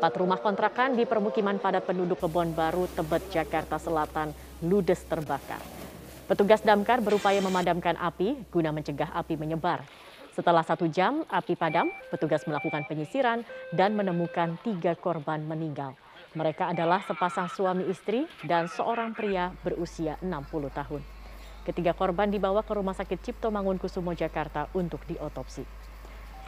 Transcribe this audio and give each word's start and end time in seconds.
Empat 0.00 0.16
rumah 0.16 0.40
kontrakan 0.40 0.96
di 0.96 1.04
permukiman 1.04 1.60
padat 1.60 1.84
penduduk 1.84 2.24
Kebon 2.24 2.56
Baru, 2.56 2.88
Tebet, 2.88 3.20
Jakarta 3.28 3.76
Selatan 3.76 4.32
ludes 4.64 5.04
terbakar. 5.04 5.60
Petugas 6.24 6.64
damkar 6.64 7.04
berupaya 7.04 7.36
memadamkan 7.44 8.00
api 8.00 8.48
guna 8.48 8.72
mencegah 8.72 9.12
api 9.12 9.36
menyebar. 9.36 9.84
Setelah 10.32 10.64
satu 10.64 10.88
jam 10.88 11.20
api 11.28 11.52
padam, 11.52 11.92
petugas 12.08 12.48
melakukan 12.48 12.88
penyisiran 12.88 13.44
dan 13.76 13.92
menemukan 13.92 14.56
tiga 14.64 14.96
korban 14.96 15.44
meninggal. 15.44 15.92
Mereka 16.32 16.72
adalah 16.72 17.04
sepasang 17.04 17.52
suami 17.52 17.84
istri 17.92 18.24
dan 18.48 18.72
seorang 18.72 19.12
pria 19.12 19.52
berusia 19.60 20.16
60 20.24 20.80
tahun. 20.80 21.04
Ketiga 21.68 21.92
korban 21.92 22.32
dibawa 22.32 22.64
ke 22.64 22.72
Rumah 22.72 22.96
Sakit 22.96 23.20
Cipto 23.20 23.52
Mangunkusumo 23.52 24.16
Jakarta 24.16 24.64
untuk 24.72 25.04
diotopsi. 25.04 25.68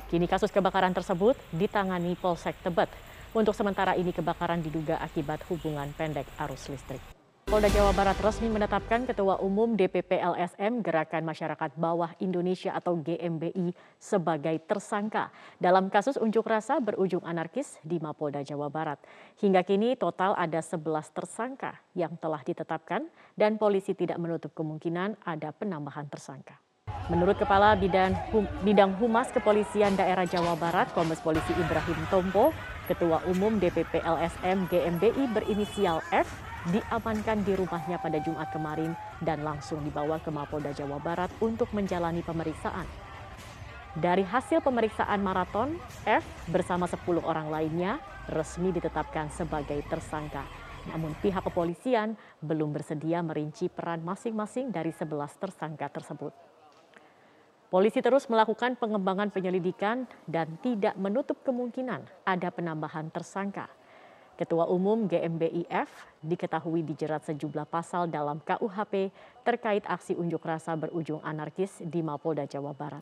Kini 0.09 0.25
kasus 0.25 0.49
kebakaran 0.49 0.97
tersebut 0.97 1.37
ditangani 1.53 2.17
Polsek 2.17 2.57
Tebet. 2.65 3.12
Untuk 3.33 3.57
sementara 3.57 3.97
ini 3.97 4.13
kebakaran 4.13 4.61
diduga 4.61 5.01
akibat 5.01 5.41
hubungan 5.49 5.89
pendek 5.97 6.29
arus 6.37 6.69
listrik. 6.69 7.01
Polda 7.49 7.73
Jawa 7.73 7.97
Barat 7.97 8.21
resmi 8.21 8.53
menetapkan 8.53 9.09
Ketua 9.09 9.41
Umum 9.41 9.73
DPP 9.73 10.21
LSM 10.21 10.85
Gerakan 10.85 11.25
Masyarakat 11.25 11.73
Bawah 11.81 12.13
Indonesia 12.21 12.77
atau 12.77 13.01
GMBI 13.01 13.73
sebagai 13.97 14.61
tersangka 14.69 15.33
dalam 15.57 15.89
kasus 15.89 16.21
unjuk 16.21 16.45
rasa 16.45 16.77
berujung 16.77 17.25
anarkis 17.25 17.81
di 17.81 17.97
Mapolda 17.97 18.45
Jawa 18.45 18.69
Barat. 18.69 19.01
Hingga 19.41 19.65
kini 19.65 19.97
total 19.97 20.37
ada 20.37 20.61
11 20.61 20.85
tersangka 21.17 21.81
yang 21.97 22.13
telah 22.21 22.45
ditetapkan 22.45 23.09
dan 23.33 23.57
polisi 23.57 23.97
tidak 23.97 24.21
menutup 24.21 24.53
kemungkinan 24.53 25.25
ada 25.25 25.57
penambahan 25.57 26.05
tersangka. 26.05 26.61
Menurut 27.09 27.35
Kepala 27.41 27.75
Bidang, 27.75 28.13
hum, 28.31 28.45
Bidang 28.63 28.95
Humas 29.01 29.33
Kepolisian 29.33 29.97
Daerah 29.97 30.29
Jawa 30.29 30.55
Barat, 30.55 30.93
Kombes 30.95 31.19
Polisi 31.19 31.51
Ibrahim 31.57 31.99
Tompo, 32.07 32.55
Ketua 32.83 33.23
Umum 33.31 33.63
DPP 33.63 34.03
LSM 34.03 34.67
GMBI 34.67 35.31
berinisial 35.31 36.03
F 36.11 36.27
diamankan 36.75 37.47
di 37.47 37.55
rumahnya 37.55 38.03
pada 38.03 38.19
Jumat 38.19 38.51
kemarin 38.51 38.99
dan 39.23 39.47
langsung 39.47 39.87
dibawa 39.87 40.19
ke 40.19 40.35
Mapolda 40.35 40.75
Jawa 40.75 40.99
Barat 40.99 41.31
untuk 41.39 41.71
menjalani 41.71 42.27
pemeriksaan. 42.27 42.87
Dari 43.95 44.27
hasil 44.27 44.67
pemeriksaan 44.67 45.23
maraton, 45.23 45.79
F 46.03 46.27
bersama 46.51 46.91
10 46.91 47.23
orang 47.23 47.55
lainnya 47.55 48.03
resmi 48.27 48.75
ditetapkan 48.75 49.31
sebagai 49.31 49.79
tersangka. 49.87 50.43
Namun 50.91 51.15
pihak 51.23 51.47
kepolisian 51.47 52.19
belum 52.43 52.75
bersedia 52.75 53.23
merinci 53.23 53.71
peran 53.71 54.03
masing-masing 54.03 54.75
dari 54.75 54.91
11 54.91 55.39
tersangka 55.39 55.87
tersebut. 55.87 56.52
Polisi 57.73 58.05
terus 58.05 58.29
melakukan 58.29 58.77
pengembangan 58.77 59.33
penyelidikan 59.33 60.05
dan 60.29 60.61
tidak 60.61 60.93
menutup 61.01 61.41
kemungkinan 61.41 62.05
ada 62.21 62.53
penambahan 62.53 63.09
tersangka. 63.09 63.65
Ketua 64.37 64.69
Umum 64.69 65.09
GMBIF 65.09 65.89
diketahui 66.21 66.85
dijerat 66.85 67.25
sejumlah 67.25 67.65
pasal 67.65 68.13
dalam 68.13 68.45
KUHP 68.45 69.09
terkait 69.41 69.89
aksi 69.89 70.13
unjuk 70.13 70.45
rasa 70.45 70.77
berujung 70.77 71.25
anarkis 71.25 71.81
di 71.81 72.05
Mapolda 72.05 72.45
Jawa 72.45 72.77
Barat. 72.77 73.01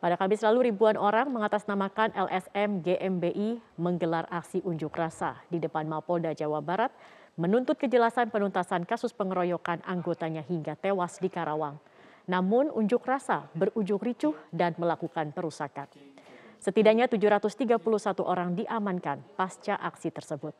Pada 0.00 0.16
Kamis 0.16 0.40
lalu 0.40 0.72
ribuan 0.72 0.96
orang 0.96 1.28
mengatasnamakan 1.28 2.16
LSM 2.16 2.80
GMBI 2.80 3.60
menggelar 3.76 4.24
aksi 4.32 4.64
unjuk 4.64 4.96
rasa 4.96 5.36
di 5.52 5.60
depan 5.60 5.84
Mapolda 5.84 6.32
Jawa 6.32 6.64
Barat 6.64 6.96
menuntut 7.36 7.76
kejelasan 7.76 8.32
penuntasan 8.32 8.88
kasus 8.88 9.12
pengeroyokan 9.12 9.84
anggotanya 9.84 10.40
hingga 10.48 10.80
tewas 10.80 11.20
di 11.20 11.28
Karawang. 11.28 11.76
Namun 12.26 12.74
unjuk 12.74 13.06
rasa 13.06 13.46
berujung 13.54 14.02
ricuh 14.02 14.34
dan 14.50 14.74
melakukan 14.78 15.30
perusakan. 15.30 15.86
Setidaknya 16.58 17.06
731 17.06 17.78
orang 18.26 18.58
diamankan 18.58 19.22
pasca 19.38 19.78
aksi 19.78 20.10
tersebut. 20.10 20.54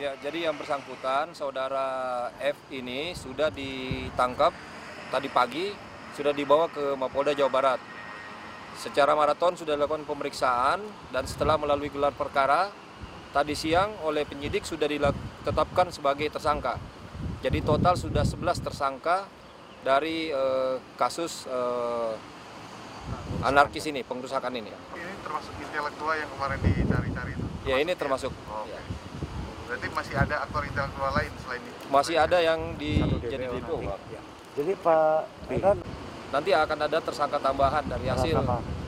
Ya, 0.00 0.16
jadi 0.18 0.50
yang 0.50 0.56
bersangkutan 0.56 1.36
saudara 1.36 2.26
F 2.40 2.56
ini 2.72 3.12
sudah 3.12 3.52
ditangkap 3.52 4.50
tadi 5.12 5.28
pagi, 5.28 5.68
sudah 6.16 6.32
dibawa 6.32 6.66
ke 6.72 6.96
Mapolda 6.96 7.36
Jawa 7.36 7.52
Barat. 7.52 7.80
Secara 8.80 9.12
maraton 9.12 9.52
sudah 9.52 9.76
dilakukan 9.76 10.08
pemeriksaan 10.08 10.80
dan 11.12 11.28
setelah 11.28 11.60
melalui 11.60 11.92
gelar 11.92 12.16
perkara, 12.16 12.72
tadi 13.36 13.52
siang 13.52 13.92
oleh 14.02 14.24
penyidik 14.24 14.64
sudah 14.64 14.88
ditetapkan 14.88 15.92
sebagai 15.92 16.32
tersangka. 16.32 16.80
Jadi 17.42 17.58
total 17.66 17.98
sudah 17.98 18.22
11 18.22 18.38
tersangka 18.62 19.26
dari 19.82 20.30
eh, 20.30 20.78
kasus 20.94 21.50
eh, 21.50 22.14
anarkis 23.42 23.82
ini, 23.90 24.06
pengerusakan 24.06 24.54
ini. 24.54 24.70
Ini 24.70 25.14
termasuk 25.26 25.50
intelektual 25.58 26.14
yang 26.14 26.30
kemarin 26.30 26.58
dicari-cari 26.62 27.30
itu? 27.34 27.46
Ya 27.66 27.76
ini 27.82 27.92
termasuk. 27.98 28.30
Oh, 28.46 28.62
okay. 28.62 28.78
Berarti 29.66 29.86
masih 29.90 30.14
ada 30.14 30.46
aktor 30.46 30.62
intelektual 30.62 31.10
lain 31.10 31.32
selain 31.42 31.62
ini? 31.66 31.74
Masih 31.90 32.16
ada 32.22 32.38
yang 32.38 32.60
di 32.78 33.02
jadi 33.26 33.50
DPO. 33.50 33.78
Ya. 33.90 34.22
Jadi 34.52 34.72
Pak 34.78 35.20
nanti 36.30 36.50
akan 36.54 36.78
ada 36.86 36.98
tersangka 37.02 37.42
tambahan 37.42 37.84
dari 37.90 38.06
hasil 38.06 38.38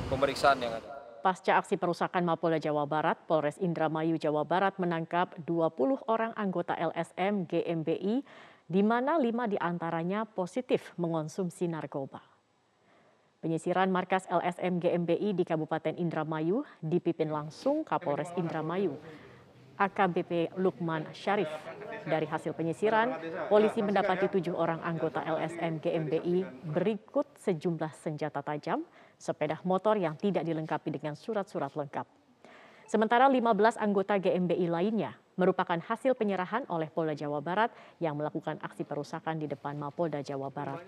pemeriksaan 0.07 0.63
yang 0.63 0.79
ada. 0.79 0.94
Pasca 1.25 1.57
aksi 1.57 1.81
perusakan 1.81 2.21
Mapolda 2.21 2.61
Jawa 2.61 2.85
Barat, 2.85 3.17
Polres 3.25 3.57
Indramayu 3.57 4.21
Jawa 4.21 4.45
Barat 4.45 4.77
menangkap 4.77 5.33
20 5.49 6.05
orang 6.05 6.37
anggota 6.37 6.77
LSM 6.77 7.49
GMBI, 7.49 8.21
di 8.69 8.83
mana 8.85 9.17
lima 9.17 9.49
di 9.49 9.57
antaranya 9.57 10.29
positif 10.29 10.93
mengonsumsi 11.01 11.65
narkoba. 11.65 12.21
Penyisiran 13.41 13.89
markas 13.89 14.29
LSM 14.29 14.77
GMBI 14.77 15.33
di 15.33 15.49
Kabupaten 15.49 15.97
Indramayu 15.97 16.61
dipimpin 16.85 17.33
langsung 17.33 17.89
Kapolres 17.89 18.29
Indramayu, 18.37 18.93
AKBP 19.79 20.55
Lukman 20.61 21.09
Syarif. 21.15 21.51
Dari 22.05 22.29
hasil 22.29 22.53
penyisiran, 22.53 23.17
polisi 23.49 23.81
mendapati 23.81 24.29
tujuh 24.29 24.53
orang 24.53 24.85
anggota 24.85 25.25
LSM 25.25 25.81
GMBI 25.81 26.45
berikut 26.69 27.25
sejumlah 27.41 27.93
senjata 27.97 28.45
tajam, 28.45 28.85
sepeda 29.17 29.57
motor 29.65 29.97
yang 29.97 30.15
tidak 30.21 30.45
dilengkapi 30.45 30.93
dengan 30.93 31.17
surat-surat 31.17 31.73
lengkap. 31.73 32.05
Sementara 32.85 33.25
15 33.33 33.81
anggota 33.81 34.21
GMBI 34.21 34.69
lainnya 34.69 35.17
merupakan 35.41 35.81
hasil 35.81 36.13
penyerahan 36.15 36.69
oleh 36.69 36.93
Polda 36.93 37.17
Jawa 37.17 37.41
Barat 37.41 37.73
yang 37.99 38.15
melakukan 38.15 38.61
aksi 38.61 38.85
perusakan 38.85 39.41
di 39.41 39.49
depan 39.49 39.75
Mapolda 39.81 40.21
Jawa 40.21 40.53
Barat. 40.53 40.85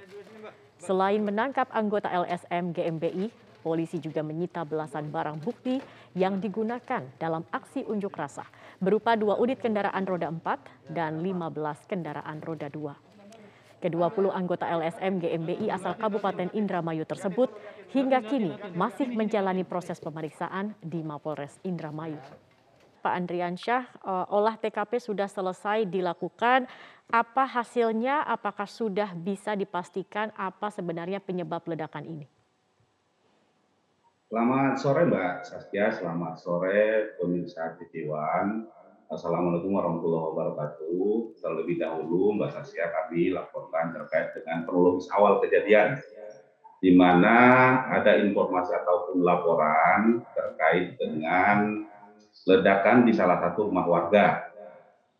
Selain 0.76 1.18
menangkap 1.24 1.66
anggota 1.72 2.12
LSM 2.12 2.76
GMBI, 2.76 3.32
polisi 3.66 3.98
juga 3.98 4.22
menyita 4.22 4.62
belasan 4.62 5.10
barang 5.10 5.42
bukti 5.42 5.82
yang 6.14 6.38
digunakan 6.38 7.02
dalam 7.18 7.42
aksi 7.50 7.82
unjuk 7.82 8.14
rasa, 8.14 8.46
berupa 8.78 9.18
dua 9.18 9.34
unit 9.42 9.58
kendaraan 9.58 10.06
roda 10.06 10.30
4 10.30 10.94
dan 10.94 11.18
15 11.18 11.90
kendaraan 11.90 12.38
roda 12.46 12.70
2. 12.70 13.82
Ke-20 13.82 14.30
anggota 14.30 14.70
LSM 14.70 15.18
GMBI 15.18 15.66
asal 15.68 15.98
Kabupaten 15.98 16.48
Indramayu 16.54 17.02
tersebut 17.02 17.50
hingga 17.90 18.22
kini 18.22 18.54
masih 18.78 19.10
menjalani 19.10 19.66
proses 19.66 19.98
pemeriksaan 19.98 20.78
di 20.80 21.02
Mapolres 21.02 21.58
Indramayu. 21.66 22.22
Pak 23.04 23.14
Andrian 23.14 23.54
Syah, 23.54 23.86
uh, 24.02 24.26
olah 24.32 24.56
TKP 24.58 24.98
sudah 24.98 25.28
selesai 25.30 25.86
dilakukan. 25.86 26.66
Apa 27.06 27.46
hasilnya? 27.46 28.26
Apakah 28.26 28.66
sudah 28.66 29.14
bisa 29.14 29.54
dipastikan 29.54 30.34
apa 30.34 30.72
sebenarnya 30.74 31.22
penyebab 31.22 31.62
ledakan 31.70 32.02
ini? 32.02 32.35
Selamat 34.26 34.74
sore 34.82 35.06
Mbak 35.06 35.46
Saskia, 35.46 35.94
selamat 35.94 36.34
sore 36.42 37.14
pemirsa 37.14 37.78
TV 37.78 38.10
One. 38.10 38.66
Assalamualaikum 39.06 39.70
warahmatullahi 39.70 40.34
wabarakatuh. 40.34 41.38
Terlebih 41.38 41.78
dahulu 41.78 42.34
Mbak 42.34 42.58
Saskia 42.58 42.90
kami 42.90 43.30
laporkan 43.30 43.94
terkait 43.94 44.34
dengan 44.34 44.66
kronologis 44.66 45.06
awal 45.14 45.38
kejadian 45.46 46.02
di 46.82 46.98
mana 46.98 47.38
ada 47.86 48.18
informasi 48.18 48.74
ataupun 48.74 49.22
laporan 49.22 50.26
terkait 50.34 50.98
dengan 50.98 51.86
ledakan 52.50 53.06
di 53.06 53.14
salah 53.14 53.38
satu 53.38 53.70
rumah 53.70 53.86
warga. 53.86 54.50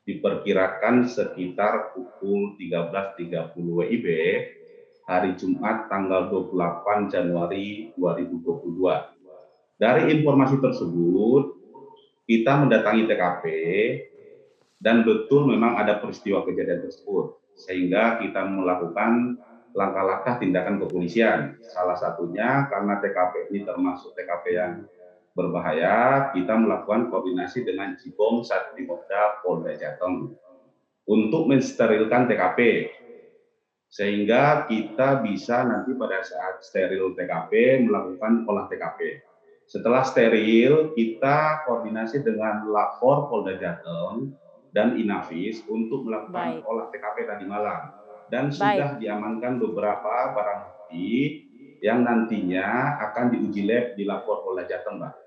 Diperkirakan 0.03 1.07
sekitar 1.07 1.95
pukul 1.95 2.59
13.30 2.59 3.55
WIB 3.55 4.07
hari 5.07 5.39
Jumat 5.39 5.87
tanggal 5.87 6.27
28 6.35 7.15
Januari 7.15 7.95
2022. 7.95 8.75
Dari 9.79 10.03
informasi 10.19 10.59
tersebut, 10.59 11.55
kita 12.27 12.59
mendatangi 12.59 13.07
TKP 13.07 13.45
dan 14.83 15.07
betul 15.07 15.47
memang 15.47 15.79
ada 15.79 16.03
peristiwa 16.03 16.43
kejadian 16.43 16.83
tersebut. 16.83 17.39
Sehingga 17.55 18.19
kita 18.19 18.45
melakukan 18.51 19.39
langkah-langkah 19.73 20.43
tindakan 20.43 20.83
kepolisian. 20.83 21.55
Salah 21.71 21.95
satunya 21.95 22.67
karena 22.67 22.99
TKP 22.99 23.55
ini 23.55 23.63
termasuk 23.63 24.11
TKP 24.19 24.45
yang 24.59 24.73
berbahaya, 25.39 26.29
kita 26.35 26.57
melakukan 26.59 27.13
koordinasi 27.15 27.63
dengan 27.63 27.95
Jibom 27.95 28.43
Satrimobda 28.43 29.45
Polda 29.45 29.77
Jateng 29.77 30.35
untuk 31.07 31.47
mensterilkan 31.47 32.27
TKP 32.27 32.91
sehingga 33.97 34.69
kita 34.69 35.25
bisa 35.25 35.65
nanti 35.65 35.97
pada 35.97 36.21
saat 36.21 36.61
steril 36.61 37.17
TKP 37.17 37.81
melakukan 37.89 38.45
olah 38.45 38.69
TKP. 38.69 39.25
Setelah 39.65 40.05
steril, 40.05 40.93
kita 40.93 41.65
koordinasi 41.65 42.21
dengan 42.21 42.69
lapor 42.69 43.33
Polda 43.33 43.57
Jateng 43.57 44.37
dan 44.77 45.01
Inavis 45.01 45.65
untuk 45.65 46.05
melakukan 46.05 46.61
Baik. 46.61 46.69
olah 46.69 46.87
TKP 46.93 47.17
tadi 47.25 47.45
malam. 47.49 47.97
Dan 48.29 48.53
Baik. 48.53 48.61
sudah 48.61 48.91
diamankan 49.01 49.65
beberapa 49.65 50.37
barang 50.37 50.61
bukti 50.69 51.41
yang 51.81 52.05
nantinya 52.05 53.01
akan 53.01 53.33
diuji 53.33 53.65
lab 53.65 53.97
di 53.97 54.05
lapor 54.05 54.45
Polda 54.45 54.69
Jateng, 54.69 55.01
Mbak. 55.01 55.26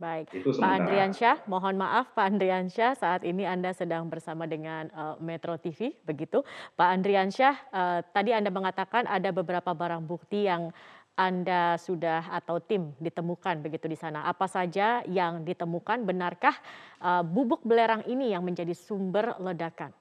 Baik. 0.00 0.32
Itu 0.32 0.56
Pak. 0.56 0.64
Andriansyah, 0.64 1.44
mohon 1.44 1.76
maaf 1.76 2.16
Pak 2.16 2.32
Andriansyah, 2.32 2.96
saat 2.96 3.20
ini 3.20 3.44
Anda 3.44 3.76
sedang 3.76 4.08
bersama 4.08 4.48
dengan 4.48 4.88
eh, 4.88 5.14
Metro 5.20 5.60
TV, 5.60 5.92
begitu. 6.08 6.40
Pak 6.72 6.88
Andriansyah, 6.88 7.54
eh, 7.68 8.00
tadi 8.08 8.32
Anda 8.32 8.48
mengatakan 8.48 9.04
ada 9.04 9.28
beberapa 9.28 9.76
barang 9.76 10.08
bukti 10.08 10.48
yang 10.48 10.72
Anda 11.20 11.76
sudah 11.76 12.32
atau 12.32 12.64
tim 12.64 12.96
ditemukan 12.96 13.60
begitu 13.60 13.92
di 13.92 13.98
sana. 14.00 14.24
Apa 14.24 14.48
saja 14.48 15.04
yang 15.04 15.44
ditemukan? 15.44 16.08
Benarkah 16.08 16.56
eh, 17.04 17.20
bubuk 17.20 17.60
belerang 17.68 18.00
ini 18.08 18.32
yang 18.32 18.40
menjadi 18.40 18.72
sumber 18.72 19.36
ledakan? 19.36 19.92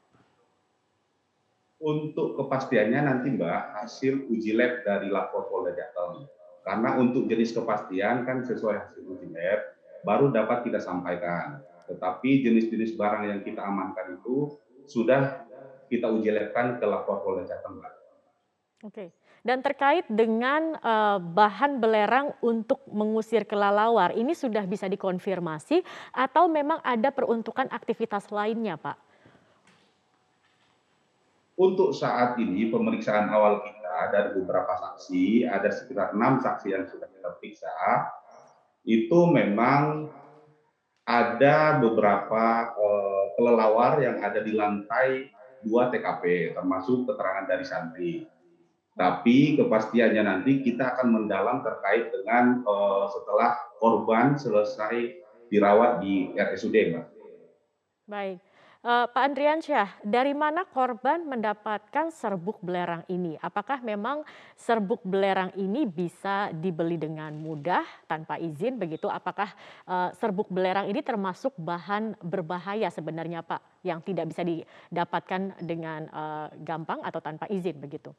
Untuk 1.80 2.40
kepastiannya 2.40 3.04
nanti 3.04 3.36
Mbak, 3.36 3.84
hasil 3.84 4.32
uji 4.32 4.56
lab 4.56 4.80
dari 4.88 5.12
lapor 5.12 5.52
Polda 5.52 5.76
Jateng. 5.76 6.24
Karena 6.64 6.96
untuk 6.96 7.28
jenis 7.28 7.52
kepastian 7.52 8.24
kan 8.24 8.44
sesuai 8.44 8.84
hasil 8.84 9.04
uji 9.04 9.32
lab, 9.32 9.79
baru 10.04 10.32
dapat 10.32 10.68
kita 10.68 10.80
sampaikan. 10.80 11.64
Tetapi 11.90 12.46
jenis-jenis 12.46 12.94
barang 12.94 13.24
yang 13.26 13.42
kita 13.42 13.66
amankan 13.66 14.22
itu 14.22 14.54
sudah 14.86 15.50
kita 15.90 16.06
uji 16.06 16.30
labkan 16.30 16.78
ke 16.78 16.86
lapor 16.86 17.26
Polda 17.26 17.50
Jateng, 17.50 17.82
Mbak. 17.82 17.94
Oke. 18.86 19.06
Dan 19.40 19.64
terkait 19.64 20.04
dengan 20.12 20.76
eh, 20.76 21.18
bahan 21.18 21.80
belerang 21.80 22.36
untuk 22.44 22.84
mengusir 22.92 23.48
kelelawar, 23.48 24.12
ini 24.14 24.36
sudah 24.36 24.68
bisa 24.68 24.86
dikonfirmasi 24.92 25.82
atau 26.12 26.52
memang 26.52 26.84
ada 26.84 27.10
peruntukan 27.10 27.72
aktivitas 27.72 28.30
lainnya, 28.30 28.76
Pak? 28.76 28.98
Untuk 31.60 31.92
saat 31.92 32.40
ini 32.40 32.72
pemeriksaan 32.72 33.28
awal 33.32 33.60
kita 33.64 34.16
dari 34.16 34.32
beberapa 34.32 34.80
saksi, 34.80 35.44
ada 35.44 35.68
sekitar 35.68 36.16
enam 36.16 36.40
saksi 36.40 36.68
yang 36.72 36.88
sudah 36.88 37.08
kita 37.12 37.36
periksa, 37.36 37.72
itu 38.90 39.20
memang 39.30 40.10
ada 41.06 41.78
beberapa 41.78 42.74
eh, 42.74 43.24
kelelawar 43.38 44.02
yang 44.02 44.18
ada 44.26 44.42
di 44.42 44.58
lantai 44.58 45.30
dua 45.62 45.94
TKP, 45.94 46.58
termasuk 46.58 47.06
keterangan 47.06 47.46
dari 47.46 47.66
santri. 47.66 48.14
Tapi 48.98 49.56
kepastiannya 49.62 50.24
nanti 50.26 50.66
kita 50.66 50.98
akan 50.98 51.08
mendalam 51.22 51.62
terkait 51.62 52.10
dengan 52.10 52.66
eh, 52.66 53.06
setelah 53.14 53.54
korban 53.78 54.34
selesai 54.42 55.22
dirawat 55.54 56.02
di 56.02 56.34
RSUD, 56.34 56.76
Mbak. 56.94 57.06
Baik. 58.10 58.49
Eh, 58.80 59.06
Pak 59.12 59.24
Andriansyah, 59.28 60.08
dari 60.08 60.32
mana 60.32 60.64
korban 60.64 61.28
mendapatkan 61.28 62.16
serbuk 62.16 62.64
belerang 62.64 63.04
ini? 63.12 63.36
Apakah 63.44 63.84
memang 63.84 64.24
serbuk 64.56 65.04
belerang 65.04 65.52
ini 65.60 65.84
bisa 65.84 66.48
dibeli 66.56 66.96
dengan 66.96 67.36
mudah 67.36 67.84
tanpa 68.08 68.40
izin 68.40 68.80
begitu? 68.80 69.12
Apakah 69.12 69.52
eh, 69.84 70.16
serbuk 70.16 70.48
belerang 70.48 70.88
ini 70.88 71.04
termasuk 71.04 71.60
bahan 71.60 72.16
berbahaya 72.24 72.88
sebenarnya 72.88 73.44
Pak 73.44 73.84
yang 73.84 74.00
tidak 74.00 74.32
bisa 74.32 74.48
didapatkan 74.48 75.60
dengan 75.60 76.08
eh, 76.08 76.48
gampang 76.64 77.04
atau 77.04 77.20
tanpa 77.20 77.52
izin 77.52 77.76
begitu? 77.84 78.16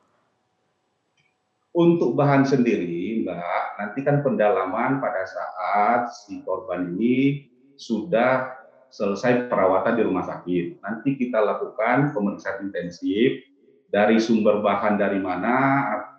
Untuk 1.72 2.12
bahan 2.12 2.44
sendiri, 2.44 3.24
Mbak, 3.24 3.64
nanti 3.80 4.04
kan 4.04 4.20
pendalaman 4.20 5.00
pada 5.00 5.24
saat 5.24 6.12
si 6.12 6.44
korban 6.44 7.00
ini 7.00 7.48
sudah 7.80 8.59
selesai 8.90 9.46
perawatan 9.46 9.94
di 9.94 10.02
rumah 10.02 10.26
sakit. 10.26 10.82
Nanti 10.82 11.14
kita 11.14 11.38
lakukan 11.38 12.10
pemeriksaan 12.10 12.68
intensif 12.68 13.46
dari 13.90 14.18
sumber 14.22 14.62
bahan 14.62 14.98
dari 14.98 15.18
mana, 15.18 15.54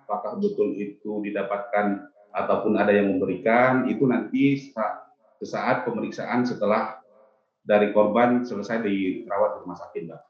apakah 0.04 0.40
betul 0.40 0.76
itu 0.76 1.24
didapatkan 1.24 2.08
ataupun 2.32 2.76
ada 2.80 2.92
yang 2.92 3.16
memberikan, 3.16 3.88
itu 3.88 4.04
nanti 4.08 4.72
sa- 4.72 5.08
saat 5.44 5.88
pemeriksaan 5.88 6.48
setelah 6.48 7.00
dari 7.64 7.96
korban 7.96 8.44
selesai 8.44 8.84
dirawat 8.84 9.50
di 9.56 9.60
rumah 9.64 9.78
sakit, 9.80 10.02
Mbak. 10.08 10.22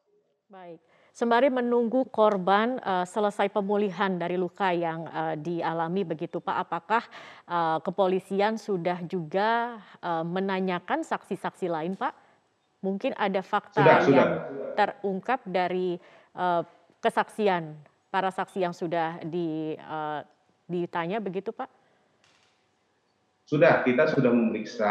Baik. 0.52 0.80
Sembari 1.12 1.52
menunggu 1.52 2.08
korban 2.08 2.80
eh, 2.80 3.04
selesai 3.04 3.52
pemulihan 3.52 4.16
dari 4.16 4.40
luka 4.40 4.72
yang 4.72 5.04
eh, 5.12 5.36
dialami 5.36 6.08
begitu 6.08 6.40
Pak, 6.40 6.58
apakah 6.68 7.04
eh, 7.52 7.78
kepolisian 7.84 8.56
sudah 8.56 9.04
juga 9.04 9.80
eh, 10.00 10.24
menanyakan 10.24 11.04
saksi-saksi 11.04 11.68
lain 11.68 12.00
Pak? 12.00 12.21
Mungkin 12.82 13.14
ada 13.14 13.46
fakta 13.46 13.78
Sudah, 13.78 13.98
sudah. 14.02 14.18
yang 14.18 14.32
terungkap 14.74 15.40
dari 15.46 16.02
eh, 16.34 16.62
kesaksian 17.02 17.78
para 18.10 18.34
saksi 18.34 18.60
yang 18.62 18.74
sudah 18.74 19.22
di, 19.22 19.78
eh, 19.78 20.20
ditanya 20.66 21.22
begitu 21.22 21.54
Pak? 21.54 21.70
Sudah, 23.46 23.84
kita 23.84 24.08
sudah 24.08 24.32
memeriksa 24.32 24.90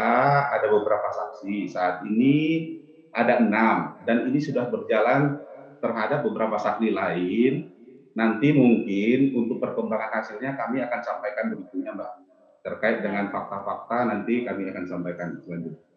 ada 0.53 0.69
beberapa 0.69 1.09
saksi. 1.09 1.65
Saat 1.65 2.05
ini 2.05 2.77
ada 3.09 3.41
enam, 3.41 3.97
dan 4.05 4.29
ini 4.29 4.37
sudah 4.37 4.69
berjalan 4.69 5.41
terhadap 5.81 6.21
beberapa 6.21 6.61
saksi 6.61 6.93
lain. 6.93 7.73
Nanti 8.13 8.53
mungkin 8.53 9.33
untuk 9.33 9.57
perkembangan 9.57 10.13
hasilnya 10.13 10.53
kami 10.59 10.83
akan 10.83 11.01
sampaikan 11.01 11.45
berikutnya, 11.49 11.91
Mbak. 11.95 12.11
Terkait 12.61 12.97
dengan 13.01 13.33
fakta-fakta 13.33 14.05
nanti 14.05 14.45
kami 14.45 14.69
akan 14.69 14.85
sampaikan 14.85 15.41
selanjutnya. 15.41 15.90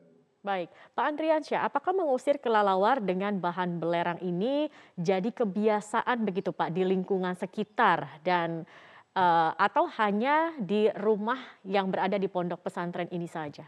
Baik, 0.44 0.68
Pak 0.92 1.04
Andriansyah, 1.08 1.64
apakah 1.64 1.96
mengusir 1.96 2.36
kelelawar 2.36 3.00
dengan 3.00 3.32
bahan 3.40 3.80
belerang 3.80 4.20
ini 4.20 4.68
jadi 4.92 5.32
kebiasaan 5.32 6.20
begitu 6.20 6.52
Pak 6.52 6.68
di 6.68 6.84
lingkungan 6.84 7.32
sekitar 7.32 8.20
dan 8.20 8.68
eh, 9.16 9.50
atau 9.56 9.88
hanya 9.96 10.52
di 10.60 10.92
rumah 11.00 11.40
yang 11.64 11.88
berada 11.88 12.20
di 12.20 12.28
pondok 12.28 12.60
pesantren 12.60 13.08
ini 13.08 13.24
saja? 13.24 13.64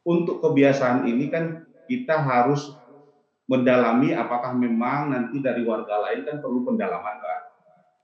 Untuk 0.00 0.40
kebiasaan 0.40 1.12
ini 1.12 1.28
kan 1.28 1.68
kita 1.84 2.24
harus 2.24 2.72
mendalami 3.44 4.16
apakah 4.16 4.56
memang 4.56 5.12
nanti 5.12 5.44
dari 5.44 5.60
warga 5.60 6.08
lain 6.08 6.24
kan 6.24 6.40
perlu 6.40 6.64
pendalaman, 6.64 7.20
Mbak. 7.20 7.40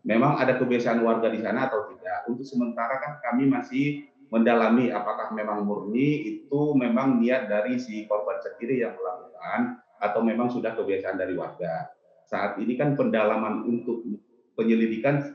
Memang 0.05 0.37
ada 0.37 0.61
kebiasaan 0.61 1.01
warga 1.01 1.33
di 1.33 1.41
sana 1.41 1.73
atau 1.73 1.89
tidak. 1.89 2.29
Untuk 2.29 2.45
sementara 2.45 3.01
kan 3.01 3.17
kami 3.25 3.49
masih 3.49 4.10
mendalami 4.31 4.95
apakah 4.95 5.35
memang 5.35 5.67
murni 5.67 6.39
itu 6.39 6.73
memang 6.79 7.19
niat 7.19 7.51
dari 7.51 7.77
si 7.83 8.07
korban 8.07 8.39
sendiri 8.39 8.79
yang 8.79 8.95
melakukan 8.95 9.83
atau 10.01 10.21
memang 10.23 10.49
sudah 10.49 10.73
kebiasaan 10.73 11.19
dari 11.19 11.35
warga. 11.35 11.91
Saat 12.31 12.63
ini 12.63 12.79
kan 12.79 12.95
pendalaman 12.95 13.67
untuk 13.67 14.07
penyelidikan 14.55 15.35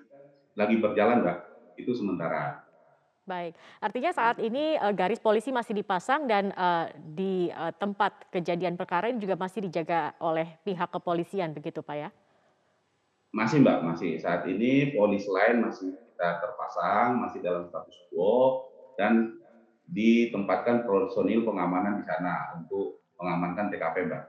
lagi 0.55 0.79
berjalan, 0.79 1.21
Mbak. 1.21 1.37
Itu 1.75 1.91
sementara. 1.91 2.63
Baik, 3.25 3.57
artinya 3.81 4.13
saat 4.13 4.37
ini 4.37 4.77
eh, 4.77 4.93
garis 4.93 5.17
polisi 5.17 5.49
masih 5.49 5.73
dipasang 5.73 6.29
dan 6.29 6.53
eh, 6.53 6.85
di 7.01 7.49
eh, 7.49 7.73
tempat 7.75 8.29
kejadian 8.29 8.77
perkara 8.77 9.09
ini 9.09 9.17
juga 9.17 9.33
masih 9.33 9.65
dijaga 9.65 10.13
oleh 10.21 10.61
pihak 10.61 10.93
kepolisian 10.93 11.51
begitu 11.51 11.81
Pak 11.81 11.97
ya? 11.97 12.09
Masih 13.33 13.65
Mbak, 13.65 13.79
masih. 13.81 14.21
Saat 14.21 14.45
ini 14.45 14.93
polis 14.93 15.25
lain 15.25 15.65
masih 15.67 15.97
kita 15.97 16.29
terpasang, 16.37 17.17
masih 17.19 17.41
dalam 17.41 17.65
status 17.67 17.97
quo, 18.13 18.71
dan 18.97 19.39
ditempatkan 19.85 20.83
personil 20.83 21.45
pengamanan 21.45 22.01
di 22.01 22.03
sana 22.09 22.57
untuk 22.57 23.05
mengamankan 23.21 23.69
TKP, 23.69 24.09
Mbak. 24.09 24.23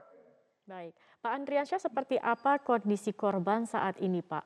Baik, 0.67 0.93
Pak 1.23 1.31
Andriansyah 1.31 1.79
seperti 1.79 2.19
apa 2.19 2.59
kondisi 2.59 3.15
korban 3.15 3.63
saat 3.63 3.97
ini 4.03 4.19
Pak? 4.19 4.43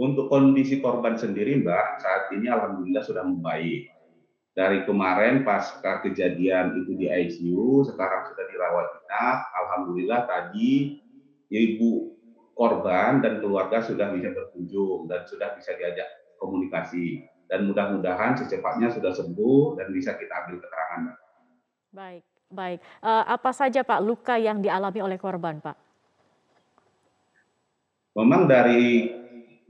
Untuk 0.00 0.30
kondisi 0.32 0.80
korban 0.80 1.18
sendiri, 1.18 1.60
Mbak, 1.60 1.86
saat 2.00 2.24
ini 2.32 2.46
alhamdulillah 2.48 3.04
sudah 3.04 3.26
membaik. 3.26 3.90
Dari 4.50 4.82
kemarin 4.82 5.46
pasca 5.46 6.02
kejadian 6.02 6.82
itu 6.82 6.98
di 6.98 7.06
ICU, 7.06 7.86
sekarang 7.86 8.26
sudah 8.32 8.44
dirawat 8.50 8.86
inap. 9.06 9.38
Alhamdulillah 9.62 10.20
tadi 10.26 10.98
ibu 11.50 12.18
korban 12.58 13.22
dan 13.22 13.38
keluarga 13.38 13.78
sudah 13.80 14.10
bisa 14.10 14.34
berkunjung 14.34 15.06
dan 15.06 15.22
sudah 15.26 15.54
bisa 15.54 15.74
diajak 15.78 16.06
komunikasi. 16.42 17.29
Dan 17.50 17.66
mudah-mudahan 17.66 18.38
secepatnya 18.38 18.94
sudah 18.94 19.10
sembuh 19.10 19.74
dan 19.74 19.90
bisa 19.90 20.14
kita 20.14 20.46
ambil 20.46 20.62
keterangan. 20.62 21.18
Baik, 21.90 22.22
baik. 22.46 22.78
Eh, 23.02 23.24
apa 23.26 23.50
saja 23.50 23.82
Pak 23.82 24.00
luka 24.06 24.38
yang 24.38 24.62
dialami 24.62 25.02
oleh 25.02 25.18
korban 25.18 25.58
Pak? 25.58 25.76
Memang 28.14 28.46
dari 28.46 29.10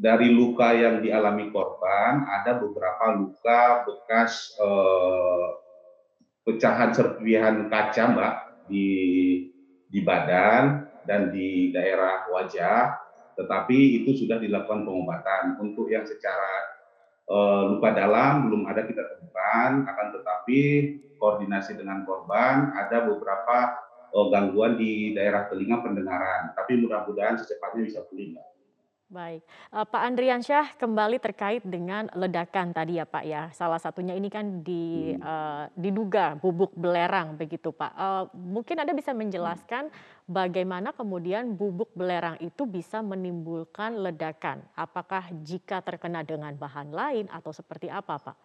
dari 0.00 0.32
luka 0.32 0.72
yang 0.72 1.04
dialami 1.04 1.52
korban 1.52 2.24
ada 2.24 2.56
beberapa 2.56 3.12
luka 3.16 3.84
bekas 3.84 4.56
eh, 4.56 5.48
pecahan 6.40 6.90
serpihan 6.96 7.68
kaca 7.68 8.04
mbak 8.16 8.34
di 8.72 8.88
di 9.92 10.00
badan 10.00 10.88
dan 11.04 11.28
di 11.28 11.68
daerah 11.68 12.24
wajah 12.32 12.96
tetapi 13.36 14.02
itu 14.02 14.24
sudah 14.24 14.40
dilakukan 14.40 14.88
pengobatan 14.88 15.60
untuk 15.60 15.92
yang 15.92 16.08
secara 16.08 16.69
luka 17.30 17.94
dalam 17.94 18.50
belum 18.50 18.66
ada 18.66 18.82
kita 18.82 19.06
temukan, 19.06 19.86
akan 19.86 20.06
tetapi 20.18 20.60
koordinasi 21.20 21.78
dengan 21.78 22.02
korban 22.02 22.74
ada 22.74 23.06
beberapa 23.06 23.78
eh, 24.10 24.26
gangguan 24.34 24.74
di 24.74 25.14
daerah 25.14 25.46
telinga 25.46 25.78
pendengaran. 25.84 26.50
Tapi 26.58 26.82
mudah-mudahan 26.82 27.38
secepatnya 27.38 27.86
bisa 27.86 28.00
pulih, 28.10 28.34
Mbak. 28.34 28.49
Baik, 29.10 29.42
uh, 29.74 29.82
Pak 29.82 30.02
Andriansyah 30.06 30.78
kembali 30.78 31.18
terkait 31.18 31.66
dengan 31.66 32.06
ledakan 32.14 32.70
tadi 32.70 33.02
ya 33.02 33.02
Pak 33.02 33.24
ya. 33.26 33.50
Salah 33.50 33.82
satunya 33.82 34.14
ini 34.14 34.30
kan 34.30 34.62
di, 34.62 35.10
uh, 35.18 35.66
diduga 35.74 36.38
bubuk 36.38 36.70
belerang 36.78 37.34
begitu 37.34 37.74
Pak. 37.74 37.90
Uh, 37.98 38.30
mungkin 38.38 38.78
Anda 38.78 38.94
bisa 38.94 39.10
menjelaskan 39.10 39.90
bagaimana 40.30 40.94
kemudian 40.94 41.58
bubuk 41.58 41.90
belerang 41.98 42.38
itu 42.38 42.70
bisa 42.70 43.02
menimbulkan 43.02 43.98
ledakan? 43.98 44.62
Apakah 44.78 45.26
jika 45.42 45.82
terkena 45.82 46.22
dengan 46.22 46.54
bahan 46.54 46.94
lain 46.94 47.26
atau 47.34 47.50
seperti 47.50 47.90
apa 47.90 48.14
Pak? 48.14 48.36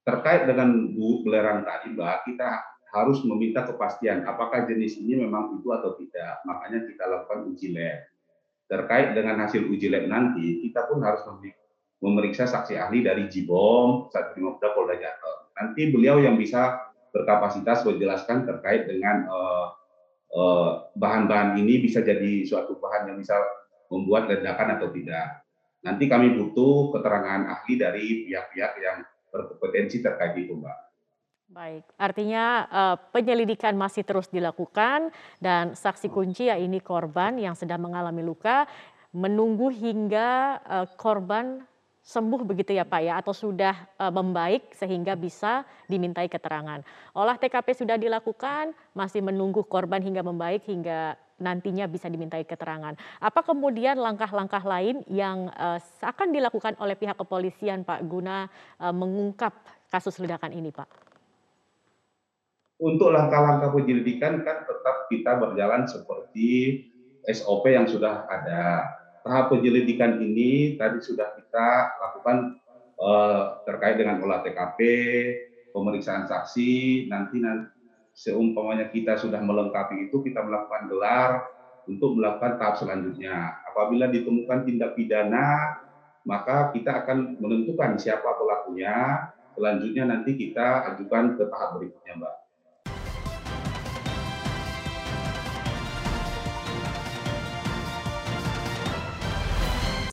Terkait 0.00 0.48
dengan 0.48 0.96
bubuk 0.96 1.28
belerang 1.28 1.60
tadi 1.68 1.92
Mbak, 1.92 2.16
kita 2.24 2.48
harus 2.96 3.20
meminta 3.20 3.68
kepastian 3.68 4.24
apakah 4.24 4.64
jenis 4.64 4.96
ini 4.96 5.28
memang 5.28 5.60
itu 5.60 5.68
atau 5.76 5.92
tidak. 6.00 6.40
Makanya 6.48 6.88
kita 6.88 7.04
lakukan 7.04 7.52
uji 7.52 7.76
lab 7.76 8.09
terkait 8.70 9.18
dengan 9.18 9.42
hasil 9.42 9.66
uji 9.66 9.90
lab 9.90 10.06
nanti, 10.06 10.62
kita 10.62 10.86
pun 10.86 11.02
harus 11.02 11.26
memeriksa 11.98 12.46
saksi 12.46 12.78
ahli 12.78 13.02
dari 13.02 13.26
Jibom, 13.26 14.06
Satrimopda 14.14 14.70
Polda 14.72 14.94
Jateng. 14.94 15.50
Nanti 15.58 15.90
beliau 15.90 16.22
yang 16.22 16.38
bisa 16.38 16.78
berkapasitas 17.10 17.82
menjelaskan 17.82 18.46
terkait 18.46 18.86
dengan 18.86 19.26
uh, 19.26 19.66
uh, 20.32 20.70
bahan-bahan 20.94 21.58
ini 21.58 21.82
bisa 21.82 22.00
jadi 22.00 22.46
suatu 22.46 22.78
bahan 22.78 23.10
yang 23.10 23.18
bisa 23.18 23.34
membuat 23.90 24.30
ledakan 24.30 24.78
atau 24.78 24.94
tidak. 24.94 25.42
Nanti 25.82 26.06
kami 26.06 26.38
butuh 26.38 26.94
keterangan 26.94 27.50
ahli 27.50 27.74
dari 27.74 28.04
pihak-pihak 28.30 28.72
yang 28.78 29.02
berkompetensi 29.34 29.98
terkait 29.98 30.38
itu, 30.38 30.54
Mbak. 30.54 30.89
Baik, 31.50 31.82
artinya 31.98 32.62
uh, 32.70 32.96
penyelidikan 33.10 33.74
masih 33.74 34.06
terus 34.06 34.30
dilakukan 34.30 35.10
dan 35.42 35.74
saksi 35.74 36.06
kunci 36.06 36.46
ya 36.46 36.54
ini 36.54 36.78
korban 36.78 37.34
yang 37.42 37.58
sedang 37.58 37.82
mengalami 37.82 38.22
luka 38.22 38.70
menunggu 39.10 39.66
hingga 39.66 40.62
uh, 40.62 40.86
korban 40.94 41.66
sembuh 42.06 42.46
begitu 42.46 42.78
ya 42.78 42.86
Pak 42.86 43.02
ya 43.02 43.18
atau 43.18 43.34
sudah 43.34 43.74
uh, 43.98 44.14
membaik 44.14 44.78
sehingga 44.78 45.18
bisa 45.18 45.66
dimintai 45.90 46.30
keterangan. 46.30 46.86
Olah 47.18 47.34
TKP 47.34 47.74
sudah 47.74 47.98
dilakukan, 47.98 48.70
masih 48.94 49.18
menunggu 49.18 49.66
korban 49.66 50.06
hingga 50.06 50.22
membaik 50.22 50.70
hingga 50.70 51.18
nantinya 51.42 51.90
bisa 51.90 52.06
dimintai 52.06 52.46
keterangan. 52.46 52.94
Apa 53.18 53.42
kemudian 53.42 53.98
langkah-langkah 53.98 54.62
lain 54.62 55.02
yang 55.10 55.50
uh, 55.58 55.82
akan 55.98 56.30
dilakukan 56.30 56.78
oleh 56.78 56.94
pihak 56.94 57.18
kepolisian 57.18 57.82
Pak 57.82 58.06
guna 58.06 58.46
uh, 58.78 58.94
mengungkap 58.94 59.50
kasus 59.90 60.14
ledakan 60.22 60.54
ini 60.54 60.70
Pak? 60.70 61.09
Untuk 62.80 63.12
langkah-langkah 63.12 63.76
penyelidikan 63.76 64.40
kan 64.40 64.64
tetap 64.64 65.06
kita 65.12 65.36
berjalan 65.36 65.84
seperti 65.84 66.80
SOP 67.28 67.68
yang 67.68 67.84
sudah 67.84 68.24
ada. 68.26 68.88
Tahap 69.20 69.52
penyelidikan 69.52 70.16
ini 70.16 70.80
tadi 70.80 70.96
sudah 71.04 71.36
kita 71.36 71.68
lakukan 72.00 72.56
eh, 72.96 73.42
terkait 73.68 74.00
dengan 74.00 74.24
olah 74.24 74.40
TKP, 74.40 74.80
pemeriksaan 75.76 76.24
saksi, 76.24 77.06
nanti 77.12 77.36
nanti 77.44 77.68
seumpamanya 78.16 78.88
kita 78.88 79.20
sudah 79.20 79.38
melengkapi 79.38 80.10
itu 80.10 80.20
kita 80.24 80.42
melakukan 80.42 80.88
gelar 80.88 81.30
untuk 81.84 82.16
melakukan 82.16 82.56
tahap 82.56 82.76
selanjutnya. 82.80 83.60
Apabila 83.68 84.08
ditemukan 84.08 84.64
tindak 84.64 84.96
pidana, 84.96 85.78
maka 86.24 86.72
kita 86.72 87.04
akan 87.04 87.40
menentukan 87.40 87.96
siapa 87.96 88.36
pelakunya. 88.36 89.28
Selanjutnya 89.56 90.04
nanti 90.08 90.36
kita 90.36 90.94
ajukan 90.94 91.36
ke 91.36 91.44
tahap 91.48 91.76
berikutnya, 91.76 92.14
Mbak. 92.16 92.34